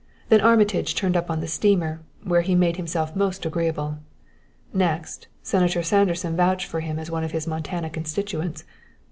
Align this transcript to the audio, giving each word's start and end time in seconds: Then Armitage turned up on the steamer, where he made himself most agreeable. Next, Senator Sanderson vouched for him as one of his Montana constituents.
Then 0.29 0.41
Armitage 0.41 0.95
turned 0.95 1.15
up 1.15 1.29
on 1.29 1.41
the 1.41 1.47
steamer, 1.47 2.01
where 2.23 2.41
he 2.41 2.55
made 2.55 2.75
himself 2.77 3.15
most 3.15 3.45
agreeable. 3.45 3.99
Next, 4.73 5.27
Senator 5.43 5.83
Sanderson 5.83 6.35
vouched 6.35 6.65
for 6.65 6.79
him 6.79 6.97
as 6.97 7.11
one 7.11 7.23
of 7.23 7.33
his 7.33 7.45
Montana 7.45 7.91
constituents. 7.91 8.63